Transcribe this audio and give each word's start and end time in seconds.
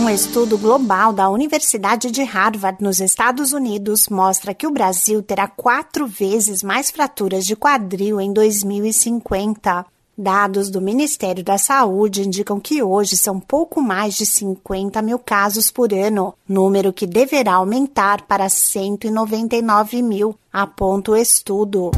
Um 0.00 0.08
estudo 0.08 0.56
global 0.56 1.12
da 1.12 1.28
Universidade 1.28 2.10
de 2.10 2.22
Harvard, 2.22 2.82
nos 2.82 3.02
Estados 3.02 3.52
Unidos, 3.52 4.08
mostra 4.08 4.54
que 4.54 4.66
o 4.66 4.70
Brasil 4.70 5.22
terá 5.22 5.46
quatro 5.46 6.06
vezes 6.06 6.62
mais 6.62 6.90
fraturas 6.90 7.44
de 7.44 7.54
quadril 7.54 8.18
em 8.18 8.32
2050. 8.32 9.84
Dados 10.16 10.70
do 10.70 10.80
Ministério 10.80 11.44
da 11.44 11.58
Saúde 11.58 12.22
indicam 12.26 12.58
que 12.58 12.82
hoje 12.82 13.14
são 13.14 13.38
pouco 13.38 13.82
mais 13.82 14.14
de 14.14 14.24
50 14.24 15.02
mil 15.02 15.18
casos 15.18 15.70
por 15.70 15.92
ano, 15.92 16.32
número 16.48 16.94
que 16.94 17.06
deverá 17.06 17.56
aumentar 17.56 18.22
para 18.22 18.48
199 18.48 20.00
mil, 20.00 20.34
aponta 20.50 21.10
o 21.10 21.16
estudo. 21.16 21.90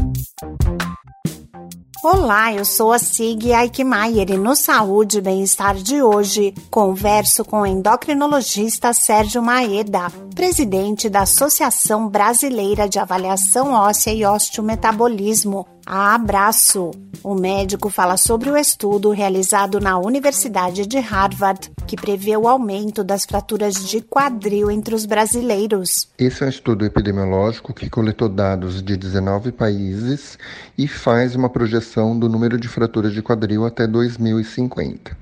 Olá, 2.05 2.53
eu 2.53 2.65
sou 2.65 2.93
a 2.93 2.99
Sig 2.99 3.53
Aikmaier 3.53 4.33
e 4.33 4.37
no 4.37 4.57
Saúde 4.57 5.19
e 5.19 5.21
Bem-Estar 5.21 5.77
de 5.77 6.03
hoje 6.03 6.53
converso 6.69 7.45
com 7.45 7.61
o 7.61 7.67
endocrinologista 7.67 8.93
Sérgio 8.93 9.41
Maeda, 9.41 10.11
presidente 10.35 11.09
da 11.09 11.21
Associação 11.21 12.09
Brasileira 12.09 12.89
de 12.89 12.99
Avaliação 12.99 13.73
Óssea 13.73 14.13
e 14.13 14.27
Osteometabolismo, 14.27 15.65
Abraço. 15.87 16.91
O 17.23 17.35
médico 17.35 17.89
fala 17.89 18.17
sobre 18.17 18.51
o 18.51 18.57
estudo 18.57 19.11
realizado 19.11 19.79
na 19.79 19.99
Universidade 19.99 20.87
de 20.87 20.99
Harvard, 20.99 21.71
que 21.87 21.97
prevê 21.97 22.37
o 22.37 22.49
aumento 22.49 23.05
das 23.05 23.25
fraturas 23.25 23.89
de 23.89 24.01
quadril 24.01 24.71
entre 24.71 24.95
os 24.95 25.07
brasileiros. 25.07 26.09
Esse 26.19 26.43
é 26.43 26.47
um 26.47 26.51
estudo 26.51 26.85
epidemiológico 26.85 27.73
que 27.73 27.89
coletou 27.89 28.29
dados 28.29 28.83
de 28.83 28.97
19 28.97 29.53
países 29.53 30.39
e 30.77 30.89
faz 30.89 31.37
uma 31.37 31.49
projeção 31.49 32.19
do 32.19 32.29
número 32.29 32.59
de 32.59 32.69
fraturas 32.69 33.13
de 33.13 33.23
quadril 33.23 33.65
até 33.65 33.87
2050. 33.87 35.17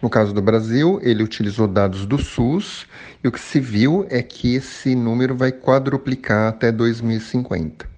No 0.00 0.08
caso 0.08 0.32
do 0.32 0.40
Brasil, 0.40 0.98
ele 1.02 1.22
utilizou 1.22 1.66
dados 1.66 2.06
do 2.06 2.16
SUS 2.16 2.86
e 3.22 3.28
o 3.28 3.32
que 3.32 3.40
se 3.40 3.60
viu 3.60 4.06
é 4.08 4.22
que 4.22 4.54
esse 4.54 4.94
número 4.94 5.36
vai 5.36 5.52
quadruplicar 5.52 6.48
até 6.48 6.72
2050. 6.72 7.90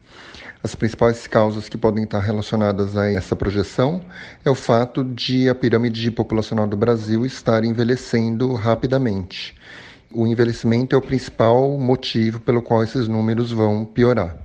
As 0.64 0.76
principais 0.76 1.26
causas 1.26 1.68
que 1.68 1.76
podem 1.76 2.04
estar 2.04 2.20
relacionadas 2.20 2.96
a 2.96 3.10
essa 3.10 3.34
projeção 3.34 4.00
é 4.44 4.50
o 4.50 4.54
fato 4.54 5.02
de 5.02 5.48
a 5.48 5.54
pirâmide 5.56 6.08
populacional 6.12 6.68
do 6.68 6.76
Brasil 6.76 7.26
estar 7.26 7.64
envelhecendo 7.64 8.54
rapidamente. 8.54 9.56
O 10.12 10.24
envelhecimento 10.24 10.94
é 10.94 10.98
o 10.98 11.02
principal 11.02 11.76
motivo 11.78 12.38
pelo 12.38 12.62
qual 12.62 12.84
esses 12.84 13.08
números 13.08 13.50
vão 13.50 13.84
piorar. 13.84 14.36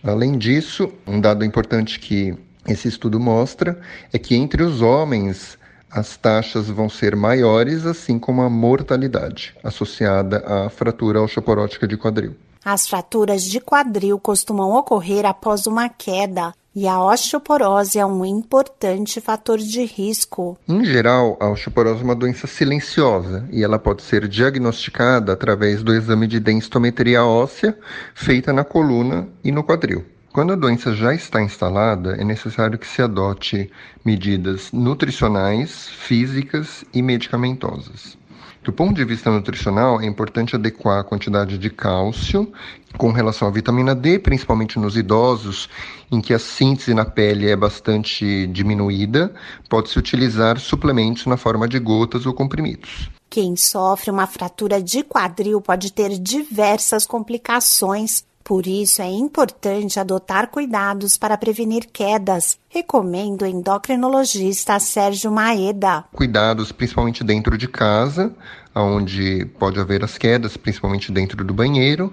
Além 0.00 0.38
disso, 0.38 0.92
um 1.04 1.20
dado 1.20 1.44
importante 1.44 1.98
que 1.98 2.38
esse 2.68 2.86
estudo 2.86 3.18
mostra 3.18 3.76
é 4.12 4.18
que 4.18 4.36
entre 4.36 4.62
os 4.62 4.80
homens 4.80 5.58
as 5.90 6.16
taxas 6.16 6.68
vão 6.68 6.88
ser 6.88 7.16
maiores, 7.16 7.84
assim 7.84 8.16
como 8.16 8.42
a 8.42 8.50
mortalidade 8.50 9.56
associada 9.64 10.38
à 10.46 10.68
fratura 10.68 11.20
osteoporótica 11.20 11.88
de 11.88 11.96
quadril. 11.96 12.36
As 12.64 12.88
fraturas 12.88 13.44
de 13.44 13.60
quadril 13.60 14.18
costumam 14.18 14.72
ocorrer 14.72 15.26
após 15.26 15.66
uma 15.66 15.86
queda 15.90 16.54
e 16.74 16.88
a 16.88 16.98
osteoporose 16.98 17.98
é 17.98 18.06
um 18.06 18.24
importante 18.24 19.20
fator 19.20 19.58
de 19.58 19.84
risco. 19.84 20.58
Em 20.66 20.82
geral, 20.82 21.36
a 21.38 21.50
osteoporose 21.50 22.00
é 22.00 22.04
uma 22.04 22.14
doença 22.14 22.46
silenciosa 22.46 23.46
e 23.52 23.62
ela 23.62 23.78
pode 23.78 24.02
ser 24.02 24.26
diagnosticada 24.26 25.34
através 25.34 25.82
do 25.82 25.94
exame 25.94 26.26
de 26.26 26.40
densitometria 26.40 27.22
óssea 27.22 27.78
feita 28.14 28.50
na 28.50 28.64
coluna 28.64 29.28
e 29.44 29.52
no 29.52 29.62
quadril. 29.62 30.02
Quando 30.32 30.54
a 30.54 30.56
doença 30.56 30.92
já 30.94 31.14
está 31.14 31.42
instalada, 31.42 32.16
é 32.16 32.24
necessário 32.24 32.76
que 32.78 32.88
se 32.88 33.02
adote 33.02 33.70
medidas 34.04 34.72
nutricionais, 34.72 35.88
físicas 35.90 36.84
e 36.92 37.02
medicamentosas. 37.02 38.18
Do 38.64 38.72
ponto 38.72 38.94
de 38.94 39.04
vista 39.04 39.30
nutricional, 39.30 40.00
é 40.00 40.06
importante 40.06 40.56
adequar 40.56 41.00
a 41.00 41.04
quantidade 41.04 41.58
de 41.58 41.68
cálcio 41.68 42.50
com 42.96 43.12
relação 43.12 43.46
à 43.46 43.50
vitamina 43.50 43.94
D, 43.94 44.18
principalmente 44.18 44.78
nos 44.78 44.96
idosos, 44.96 45.68
em 46.10 46.18
que 46.18 46.32
a 46.32 46.38
síntese 46.38 46.94
na 46.94 47.04
pele 47.04 47.50
é 47.50 47.54
bastante 47.54 48.46
diminuída, 48.46 49.34
pode-se 49.68 49.98
utilizar 49.98 50.58
suplementos 50.58 51.26
na 51.26 51.36
forma 51.36 51.68
de 51.68 51.78
gotas 51.78 52.24
ou 52.24 52.32
comprimidos. 52.32 53.10
Quem 53.28 53.54
sofre 53.54 54.10
uma 54.10 54.26
fratura 54.26 54.82
de 54.82 55.02
quadril 55.02 55.60
pode 55.60 55.92
ter 55.92 56.18
diversas 56.18 57.04
complicações 57.04 58.24
por 58.44 58.66
isso, 58.66 59.00
é 59.00 59.10
importante 59.10 59.98
adotar 59.98 60.50
cuidados 60.50 61.16
para 61.16 61.38
prevenir 61.38 61.86
quedas. 61.90 62.58
Recomendo 62.68 63.42
o 63.42 63.46
endocrinologista 63.46 64.78
Sérgio 64.78 65.32
Maeda. 65.32 66.04
Cuidados 66.12 66.70
principalmente 66.70 67.24
dentro 67.24 67.56
de 67.56 67.66
casa, 67.66 68.34
onde 68.74 69.46
pode 69.58 69.80
haver 69.80 70.04
as 70.04 70.18
quedas, 70.18 70.58
principalmente 70.58 71.10
dentro 71.10 71.42
do 71.42 71.54
banheiro. 71.54 72.12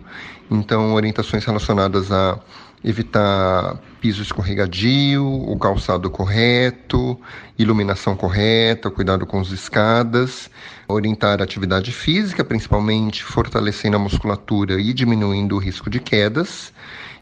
Então, 0.50 0.94
orientações 0.94 1.44
relacionadas 1.44 2.10
a 2.14 2.40
evitar 2.84 3.80
piso 4.00 4.22
escorregadio, 4.22 5.24
o 5.24 5.58
calçado 5.58 6.10
correto, 6.10 7.20
iluminação 7.58 8.16
correta, 8.16 8.90
cuidado 8.90 9.26
com 9.26 9.40
as 9.40 9.50
escadas, 9.52 10.50
orientar 10.88 11.40
a 11.40 11.44
atividade 11.44 11.92
física, 11.92 12.44
principalmente 12.44 13.24
fortalecendo 13.24 13.98
a 13.98 14.00
musculatura 14.00 14.82
e 14.82 14.94
diminuindo 14.94 15.56
o 15.56 15.60
risco 15.60 15.90
de 15.90 16.00
quedas, 16.00 16.74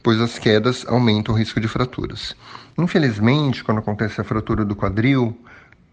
pois 0.02 0.22
as 0.22 0.40
quedas 0.40 0.86
aumentam 0.88 1.36
o 1.36 1.38
risco 1.38 1.60
de 1.60 1.68
fraturas. 1.68 2.36
Infelizmente, 2.78 3.64
quando 3.64 3.80
acontece 3.80 4.22
a 4.22 4.24
fratura 4.24 4.64
do 4.64 4.76
quadril, 4.76 5.38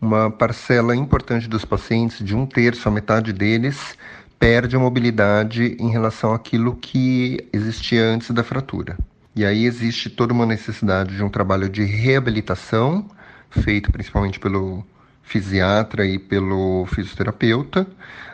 uma 0.01 0.31
parcela 0.31 0.95
importante 0.95 1.49
dos 1.49 1.65
pacientes, 1.65 2.25
de 2.25 2.37
um 2.37 2.47
terço 2.47 2.89
a 2.89 2.93
metade 2.93 3.33
deles, 3.33 3.97
perde 4.39 4.77
a 4.77 4.79
mobilidade 4.79 5.77
em 5.81 5.91
relação 5.91 6.33
àquilo 6.33 6.77
que 6.77 7.45
existia 7.53 8.05
antes 8.05 8.31
da 8.31 8.45
fratura. 8.45 8.97
E 9.37 9.45
aí 9.45 9.67
existe 9.67 10.09
toda 10.09 10.33
uma 10.33 10.47
necessidade 10.47 11.15
de 11.15 11.23
um 11.23 11.29
trabalho 11.29 11.69
de 11.69 11.85
reabilitação, 11.85 13.07
feito 13.51 13.93
principalmente 13.93 14.41
pelo 14.41 14.83
fisiatra 15.23 16.07
e 16.07 16.19
pelo 16.19 16.87
fisioterapeuta, 16.87 17.87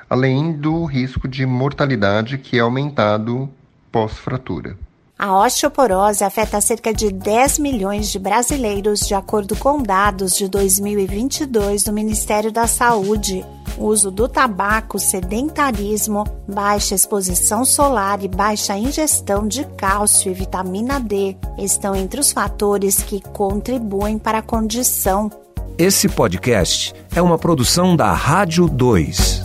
além 0.08 0.52
do 0.52 0.84
risco 0.84 1.26
de 1.26 1.44
mortalidade 1.44 2.38
que 2.38 2.56
é 2.56 2.60
aumentado 2.60 3.50
pós-fratura. 3.90 4.78
A 5.22 5.38
osteoporose 5.38 6.24
afeta 6.24 6.60
cerca 6.60 6.92
de 6.92 7.12
10 7.12 7.60
milhões 7.60 8.10
de 8.10 8.18
brasileiros, 8.18 9.06
de 9.06 9.14
acordo 9.14 9.54
com 9.54 9.80
dados 9.80 10.36
de 10.36 10.48
2022 10.48 11.84
do 11.84 11.92
Ministério 11.92 12.50
da 12.50 12.66
Saúde 12.66 13.44
uso 13.78 14.10
do 14.10 14.28
tabaco, 14.28 14.98
sedentarismo, 14.98 16.24
baixa 16.48 16.96
exposição 16.96 17.64
solar 17.64 18.22
e 18.24 18.28
baixa 18.28 18.76
ingestão 18.76 19.46
de 19.46 19.64
cálcio 19.76 20.32
e 20.32 20.34
vitamina 20.34 20.98
D 20.98 21.36
estão 21.56 21.94
entre 21.94 22.20
os 22.20 22.32
fatores 22.32 23.00
que 23.00 23.20
contribuem 23.20 24.18
para 24.18 24.38
a 24.38 24.42
condição. 24.42 25.30
Esse 25.78 26.08
podcast 26.08 26.92
é 27.14 27.22
uma 27.22 27.38
produção 27.38 27.94
da 27.94 28.12
Rádio 28.12 28.68
2. 28.68 29.42